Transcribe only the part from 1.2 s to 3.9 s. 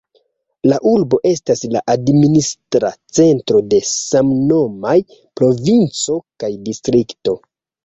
estas la administra centro de